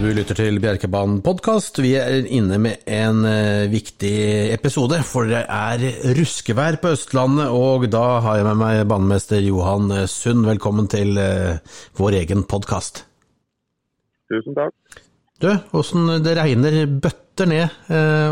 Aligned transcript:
Du 0.00 0.06
lytter 0.16 0.32
til 0.32 0.56
Bjerkebanen 0.62 1.18
podkast. 1.20 1.76
Vi 1.84 1.90
er 2.00 2.24
inne 2.32 2.56
med 2.56 2.86
en 2.88 3.18
uh, 3.20 3.68
viktig 3.68 4.48
episode, 4.48 4.96
for 5.04 5.28
det 5.28 5.42
er 5.44 5.82
ruskevær 6.16 6.78
på 6.80 6.94
Østlandet. 6.94 7.50
Og 7.52 7.84
da 7.92 8.04
har 8.24 8.38
jeg 8.38 8.46
med 8.46 8.56
meg 8.62 8.78
banemester 8.88 9.42
Johan 9.44 9.92
Sund. 10.08 10.46
Velkommen 10.48 10.88
til 10.88 11.20
uh, 11.20 11.60
vår 12.00 12.16
egen 12.22 12.46
podkast. 12.48 13.02
Tusen 14.32 14.56
takk. 14.56 15.02
Du, 15.44 15.50
åssen 15.76 16.08
det 16.24 16.32
regner 16.38 16.78
bøtter 16.88 17.50
ned, 17.50 17.76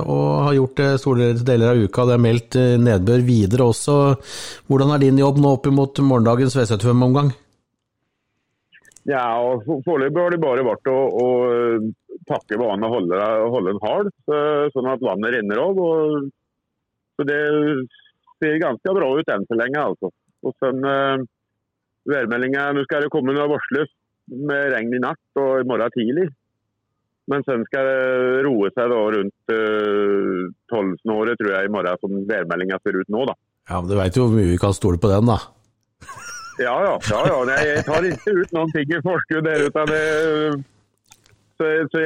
og 0.09 0.25
har 0.47 0.57
gjort 0.57 0.81
det 0.81 0.89
store 1.01 1.29
deler 1.37 1.75
av 1.75 1.85
uka. 1.85 2.07
Det 2.09 2.17
er 2.17 2.25
meldt 2.25 2.59
nedbør 2.81 3.27
videre 3.29 3.69
også. 3.75 3.99
Hvordan 4.69 4.97
er 4.97 5.05
din 5.05 5.21
jobb 5.21 5.41
nå 5.41 5.53
opp 5.59 5.69
mot 5.73 6.01
morgendagens 6.01 6.57
V75-omgang? 6.57 7.33
Ja, 9.09 9.25
og 9.41 9.65
Foreløpig 9.87 10.21
har 10.21 10.35
det 10.35 10.41
bare 10.43 10.67
vært 10.67 10.91
å, 10.93 10.97
å 11.09 11.27
pakke 12.29 12.59
banen 12.61 12.85
og 12.85 12.97
holde, 12.99 13.21
holde 13.55 13.73
den 13.73 13.81
hard, 13.81 14.11
sånn 14.75 14.91
at 14.93 15.05
vannet 15.05 15.33
renner 15.33 15.63
av. 15.63 15.81
Så 17.17 17.27
Det 17.27 17.39
ser 18.39 18.61
ganske 18.63 18.95
bra 18.99 19.09
ut 19.17 19.33
enn 19.33 19.47
så 19.49 19.59
lenge. 19.59 19.81
altså. 19.81 20.13
Og 20.47 20.55
sen, 20.63 20.85
uh, 20.85 21.25
værmeldinga, 22.09 22.69
Nå 22.75 22.85
skal 22.87 23.07
det 23.07 23.13
komme 23.15 23.35
noe 23.35 23.49
varsles 23.51 23.91
med 24.29 24.73
regn 24.75 24.95
i 24.95 25.03
natt 25.03 25.41
og 25.41 25.63
i 25.63 25.67
morgen 25.69 25.95
tidlig. 25.97 26.29
Men 27.29 27.43
så 27.45 27.59
skal 27.67 27.85
det 27.89 28.45
roe 28.47 28.71
seg 28.73 28.89
da 28.89 29.01
rundt 29.17 29.53
tolvsnåret, 30.73 31.35
uh, 31.35 31.41
tror 31.41 31.55
jeg, 31.57 31.69
i 31.69 31.73
morgen, 31.75 32.01
som 32.01 32.23
værmeldinga 32.29 32.79
ser 32.85 33.01
ut 33.01 33.13
nå. 33.13 33.27
da. 33.29 33.37
Ja, 33.69 33.81
men 33.81 33.91
Du 33.91 33.97
veit 33.99 34.17
jo 34.17 34.29
hvor 34.29 34.37
mye 34.37 34.53
vi 34.53 34.61
kan 34.61 34.77
stole 34.77 35.01
på 35.01 35.11
den, 35.13 35.29
da. 35.29 35.41
Ja, 36.59 36.75
ja. 36.85 36.95
ja, 37.11 37.21
ja. 37.31 37.39
Nei, 37.49 37.61
jeg 37.69 37.85
tar 37.87 38.07
ikke 38.09 38.35
ut 38.41 38.57
noen 38.57 38.75
ting 38.75 38.91
i 38.91 39.01
forskudd 39.05 39.47
der. 39.47 39.67
Utan 39.69 39.93
det, 39.93 40.03
så, 41.59 41.71
så, 41.93 42.03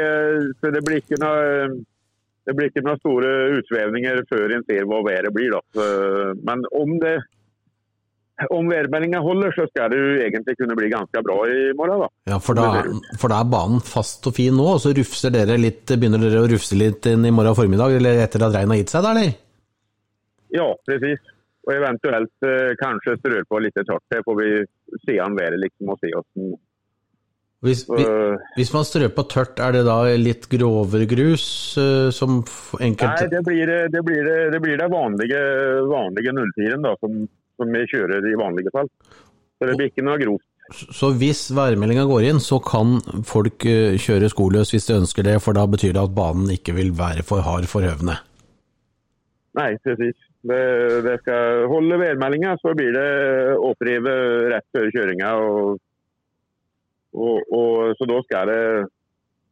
så, 0.61 0.73
det 0.75 0.83
blir 0.87 1.01
ikke 1.03 1.21
noe 1.23 1.81
det 2.43 2.57
blir 2.59 2.73
ikke 2.73 2.83
noen 2.83 2.99
store 2.99 3.31
utsvevninger 3.61 4.25
før 4.31 4.57
en 4.57 4.65
ser 4.67 4.89
hva 4.91 4.99
været 5.07 5.31
blir. 5.35 5.55
Da. 5.55 5.85
Men 6.43 6.65
om, 6.75 6.97
det, 6.99 7.15
om 8.51 8.71
værmeldinga 8.71 9.21
holder, 9.23 9.55
så 9.55 9.69
skal 9.71 9.93
det 9.93 10.01
jo 10.01 10.09
egentlig 10.25 10.57
kunne 10.59 10.77
bli 10.79 10.91
ganske 10.91 11.23
bra 11.23 11.37
i 11.47 11.61
morgen. 11.79 12.03
Da. 12.03 12.11
Ja, 12.33 12.41
for 12.43 12.59
da, 12.59 12.83
for 13.21 13.31
da, 13.31 13.39
er 13.45 13.53
banen 13.53 13.85
fast 13.87 14.27
og 14.27 14.35
fin 14.37 14.59
nå, 14.59 14.67
og 14.75 14.83
så 14.83 14.91
rufser 14.97 15.35
dere 15.35 15.61
litt, 15.61 15.87
begynner 15.87 16.23
dere 16.25 16.43
å 16.43 16.51
rufse 16.51 16.79
litt 16.79 17.07
inn 17.13 17.29
i 17.29 17.35
morgen 17.35 17.57
formiddag, 17.59 17.95
eller 18.01 18.25
etter 18.25 18.43
at 18.43 18.57
regnet 18.57 18.75
har 18.75 18.83
gitt 18.83 18.97
seg, 18.97 19.07
da, 19.07 19.15
eller? 19.15 19.39
Ja, 20.53 20.69
presis. 20.89 21.32
Og 21.63 21.73
eventuelt 21.77 22.47
eh, 22.49 22.75
kanskje 22.81 23.17
strør 23.21 23.47
på 23.47 23.63
litt 23.63 23.77
tørt. 23.79 24.05
Det 24.11 24.23
får 24.27 24.39
vi 24.41 24.51
se 25.07 25.19
an 25.23 25.39
været 25.39 25.61
liksom, 25.63 25.93
og 25.95 26.01
se 26.03 26.11
åssen 26.19 26.55
hvis, 27.63 27.85
hvis, 27.87 28.71
man 28.75 28.83
strør 28.83 29.13
på 29.15 29.23
tørt, 29.31 29.61
er 29.63 29.77
det 29.77 29.85
da 29.87 30.01
litt 30.19 30.49
grovere 30.51 31.07
grus 31.07 31.45
uh, 31.79 32.09
som 32.11 32.41
enkelt 32.83 33.21
Nei, 33.23 33.29
det 33.31 33.43
blir 33.47 33.71
det, 33.71 34.01
blir 34.03 34.25
det, 34.27 34.39
det, 34.51 34.61
blir 34.65 34.81
det 34.81 34.89
vanlige, 34.91 35.43
vanlige 35.87 36.35
nulltiren 36.35 36.83
da, 36.83 36.97
som, 36.99 37.21
som, 37.61 37.71
vi 37.71 37.85
kjører 37.93 38.27
i 38.27 38.35
vanlige 38.41 38.73
fall. 38.75 38.91
Så 39.63 39.69
det 39.71 39.79
blir 39.79 39.93
ikke 39.93 40.07
noe 40.09 40.19
grovt. 40.19 40.49
Så 40.75 41.13
hvis 41.21 41.45
værmeldinga 41.55 42.09
går 42.11 42.27
inn, 42.33 42.43
så 42.43 42.59
kan 42.67 42.99
folk 43.29 43.63
kjøre 43.63 44.33
skoløs 44.33 44.75
hvis 44.75 44.91
de 44.91 44.99
ønsker 44.99 45.31
det, 45.31 45.39
for 45.45 45.55
da 45.55 45.63
betyr 45.71 45.95
det 45.95 46.03
at 46.03 46.19
banen 46.19 46.51
ikke 46.51 46.75
vil 46.75 46.91
være 46.99 47.23
for 47.27 47.47
hard 47.47 47.71
for 47.71 47.87
høvene? 47.87 48.19
Nei, 49.59 49.71
presis. 49.85 50.17
Det, 50.43 50.61
det, 51.05 51.19
skal 51.23 51.67
holde 51.71 51.99
værmeldinga, 52.01 52.57
så 52.63 52.73
blir 52.77 52.95
det 52.97 53.09
opprive 53.61 54.15
rett 54.53 54.67
før 54.75 54.89
kjøringa. 54.95 55.33
Og, 55.45 55.77
og, 57.13 57.53
og, 57.53 57.93
så 57.99 58.09
da 58.09 58.19
skal, 58.25 58.51
det, 58.51 58.89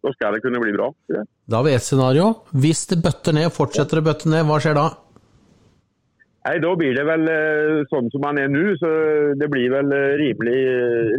da 0.07 0.15
skal 0.17 0.37
det 0.37 0.43
kunne 0.47 0.63
bli 0.63 0.75
bra. 0.79 0.89
Ja. 1.13 1.27
Da 1.51 1.61
har 1.61 1.69
vi 1.69 1.77
ett 1.77 1.87
scenario. 1.87 2.33
Hvis 2.65 2.87
det 2.91 3.03
bøtter 3.05 3.37
ned, 3.37 3.53
fortsetter 3.55 4.01
det 4.01 4.05
å 4.07 4.09
bøtte 4.11 4.33
ned, 4.33 4.47
hva 4.49 4.59
skjer 4.63 4.79
da? 4.81 4.89
Nei, 6.49 6.57
Da 6.65 6.71
blir 6.81 6.95
det 6.97 7.05
vel 7.05 7.33
sånn 7.91 8.09
som 8.13 8.25
man 8.25 8.41
er 8.41 8.49
nå. 8.49 8.71
så 8.81 8.91
Det 9.37 9.51
blir 9.53 9.69
vel 9.75 9.93
rimelig, 10.23 10.61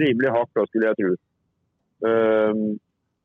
rimelig 0.01 0.33
hardt, 0.33 0.55
da, 0.57 0.65
skulle 0.65 0.89
jeg 0.89 1.03
tro. 1.03 1.11
Um, 2.01 2.63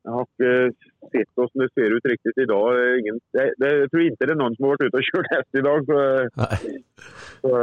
jeg 0.05 0.73
sett 1.17 1.31
hvordan 1.35 1.65
det 1.65 1.71
ser 1.73 1.97
ut 1.97 2.09
riktig 2.13 2.35
i 2.45 2.49
dag. 2.53 2.81
Ingen, 3.01 3.21
det, 3.37 3.47
det, 3.63 3.73
jeg 3.83 3.91
tror 3.93 4.05
ikke 4.05 4.29
det 4.29 4.35
er 4.37 4.41
noen 4.43 4.57
som 4.57 4.67
har 4.69 4.77
vært 4.77 4.87
ute 4.87 5.01
og 5.01 5.09
kjørt 5.09 5.33
hest 5.33 5.61
i 5.61 5.65
dag. 5.67 5.91
Så, 5.91 5.99
så, 7.43 7.55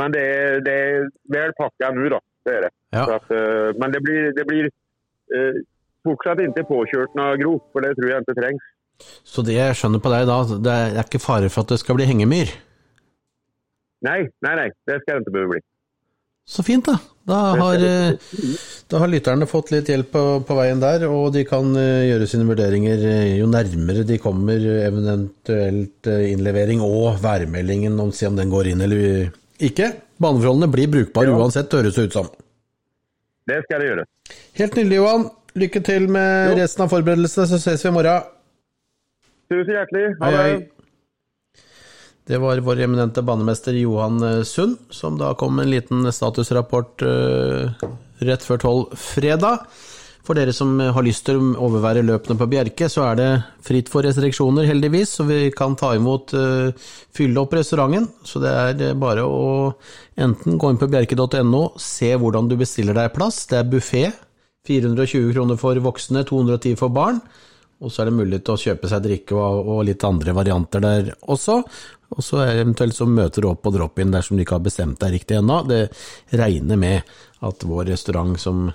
men 0.00 0.14
det 0.14 0.26
det 0.68 0.76
er 0.84 1.08
vel 1.34 1.56
pakka 1.58 1.92
nå, 1.96 2.08
da. 2.14 2.20
Det 2.48 2.54
er 2.56 2.64
det. 2.64 2.72
Ja. 2.96 3.04
At, 3.18 3.26
uh, 3.32 3.70
men 3.80 3.92
det 3.92 4.00
blir, 4.04 4.30
det 4.36 4.44
blir 4.48 4.70
uh, 4.70 5.58
fortsatt 6.06 6.40
ikke 6.44 6.64
påkjørt 6.68 7.16
noe 7.18 7.36
grop, 7.40 7.66
for 7.72 7.84
det 7.84 7.96
tror 7.98 8.12
jeg 8.12 8.24
ikke 8.24 8.38
trengs. 8.38 8.70
Så 9.28 9.44
det 9.46 9.58
jeg 9.58 9.76
skjønner 9.78 10.02
på 10.02 10.10
deg 10.10 10.24
da, 10.26 10.38
det 10.66 10.76
er 10.88 11.04
ikke 11.04 11.22
fare 11.22 11.50
for 11.52 11.66
at 11.66 11.74
det 11.74 11.82
skal 11.82 11.98
bli 11.98 12.08
hengemyr? 12.08 12.54
Nei, 14.06 14.20
nei, 14.46 14.54
nei. 14.58 14.68
Det 14.88 15.00
skal 15.02 15.20
det 15.20 15.28
ikke 15.28 15.50
bli. 15.52 15.60
Så 16.48 16.64
fint, 16.64 16.86
da. 16.88 16.96
Da 17.28 17.38
har, 17.60 17.82
da 18.88 19.00
har, 19.02 19.10
lytterne 19.12 19.44
fått 19.50 19.68
litt 19.74 19.90
hjelp 19.92 20.08
på, 20.14 20.22
på, 20.48 20.54
veien 20.56 20.80
der, 20.80 21.02
og 21.12 21.34
de 21.34 21.42
kan 21.44 21.74
gjøre 21.76 22.28
sine 22.30 22.46
vurderinger 22.48 23.02
jo 23.36 23.50
nærmere 23.52 24.06
de 24.08 24.16
kommer 24.22 24.64
eventuelt 24.86 26.08
innlevering 26.08 26.80
og 26.80 27.20
værmeldingen, 27.20 28.00
om, 28.00 28.14
se 28.16 28.30
om 28.30 28.38
den 28.38 28.48
går 28.48 28.72
inn 28.72 28.86
eller 28.86 29.28
ikke. 29.60 29.90
Baneforholdene 30.16 30.70
blir 30.72 30.88
brukbare 30.88 31.28
ja. 31.28 31.36
uansett, 31.36 31.76
høres 31.76 32.00
det 32.00 32.08
ut 32.08 32.16
som. 32.16 32.32
Det 33.48 33.60
skal 33.66 33.84
det 33.84 33.92
gjøre. 33.92 34.08
Helt 34.62 34.80
nydelig, 34.80 34.98
Johan. 35.02 35.28
Lykke 35.58 35.80
til 35.84 36.08
med 36.12 36.52
jo. 36.52 36.58
resten 36.62 36.84
av 36.84 36.90
forberedelsene, 36.92 37.46
så 37.50 37.60
ses 37.60 37.84
vi 37.84 37.92
i 37.92 37.94
morgen. 37.94 38.26
Tusen 39.52 39.72
hjertelig. 39.76 40.10
Ha 40.20 40.32
det. 40.34 40.77
Det 42.28 42.36
var 42.38 42.58
vår 42.60 42.80
eminente 42.84 43.22
banemester 43.24 43.72
Johan 43.72 44.44
Sund, 44.44 44.76
som 44.90 45.16
da 45.16 45.30
kom 45.34 45.54
med 45.56 45.64
en 45.64 45.70
liten 45.70 46.12
statusrapport 46.12 47.02
uh, 47.02 47.86
rett 48.20 48.44
før 48.44 48.60
tolv 48.60 48.98
fredag. 49.00 49.64
For 50.28 50.36
dere 50.36 50.52
som 50.52 50.74
har 50.76 51.06
lyst 51.06 51.24
til 51.24 51.40
å 51.40 51.54
overvære 51.70 52.02
løpene 52.04 52.36
på 52.36 52.50
Bjerke, 52.52 52.90
så 52.92 53.06
er 53.06 53.16
det 53.16 53.30
fritt 53.64 53.88
for 53.88 54.04
restriksjoner, 54.04 54.68
heldigvis. 54.68 55.14
Så 55.16 55.24
vi 55.24 55.40
kan 55.56 55.72
ta 55.80 55.94
imot 55.96 56.36
uh, 56.36 56.68
fylle 57.16 57.40
opp 57.40 57.56
restauranten. 57.56 58.10
Så 58.28 58.44
det 58.44 58.52
er 58.52 59.00
bare 59.00 59.24
å 59.24 59.72
enten 60.20 60.60
gå 60.60 60.74
inn 60.74 60.84
på 60.84 60.92
bjerke.no, 60.92 61.64
se 61.80 62.12
hvordan 62.12 62.52
du 62.52 62.58
bestiller 62.60 62.98
deg 62.98 63.14
plass. 63.16 63.46
Det 63.48 63.62
er 63.62 63.72
buffé. 63.72 64.04
420 64.68 65.32
kroner 65.32 65.56
for 65.56 65.80
voksne, 65.80 66.28
210 66.28 66.76
for 66.76 66.92
barn. 66.92 67.24
Og 67.78 67.92
så 67.92 68.02
er 68.02 68.08
det 68.08 68.16
mulighet 68.18 68.44
til 68.46 68.56
å 68.56 68.62
kjøpe 68.62 68.90
seg 68.90 69.04
drikke 69.04 69.38
og, 69.38 69.84
litt 69.86 70.02
andre 70.06 70.34
varianter 70.34 70.82
der 70.82 71.12
også. 71.30 71.60
Og 72.16 72.24
så 72.24 72.42
eventuelt 72.42 72.96
så 72.96 73.06
møter 73.06 73.44
du 73.44 73.50
opp 73.52 73.62
på 73.62 73.72
drop-in 73.74 74.10
dersom 74.14 74.38
du 74.38 74.42
ikke 74.42 74.56
har 74.56 74.66
bestemt 74.66 74.98
deg 75.02 75.14
riktig 75.14 75.38
ennå. 75.38 75.60
Det 75.68 75.84
regner 76.40 76.80
med 76.80 77.14
at 77.46 77.66
vår 77.68 77.90
restaurant, 77.92 78.34
som 78.40 78.66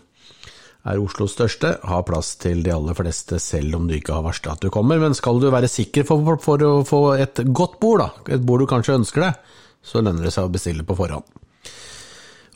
er 0.84 1.00
Oslos 1.00 1.36
største, 1.36 1.76
har 1.84 2.08
plass 2.08 2.34
til 2.40 2.64
de 2.64 2.72
aller 2.72 2.96
fleste, 2.96 3.40
selv 3.44 3.80
om 3.80 3.88
du 3.90 3.98
ikke 3.98 4.16
har 4.16 4.24
varsla 4.24 4.56
at 4.56 4.64
du 4.64 4.72
kommer. 4.72 5.02
Men 5.02 5.16
skal 5.18 5.42
du 5.42 5.50
være 5.52 5.72
sikker 5.72 6.08
for, 6.08 6.36
for, 6.44 6.64
å 6.64 6.84
få 6.88 7.04
et 7.18 7.44
godt 7.52 7.80
bord, 7.84 8.04
da, 8.04 8.36
et 8.36 8.44
bord 8.44 8.64
du 8.64 8.70
kanskje 8.72 9.00
ønsker 9.02 9.28
deg, 9.28 9.56
så 9.84 10.04
lønner 10.04 10.28
det 10.28 10.36
seg 10.36 10.48
å 10.48 10.54
bestille 10.54 10.88
på 10.88 10.96
forhånd. 10.96 11.28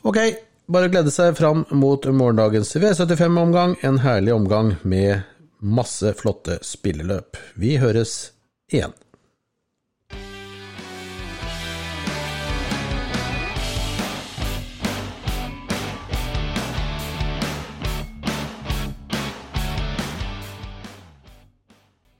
Ok, 0.08 0.20
bare 0.70 0.88
glede 0.92 1.12
seg 1.12 1.36
fram 1.36 1.66
mot 1.76 2.04
morgendagens 2.06 2.70
V75-omgang. 2.76 3.76
En 3.84 4.00
herlig 4.04 4.32
omgang 4.36 4.76
med 4.88 5.26
masse 5.60 6.14
flotte 6.14 6.58
spilleløp. 6.62 7.36
Vi 7.54 7.76
høres 7.82 8.32
igjen. 8.72 8.94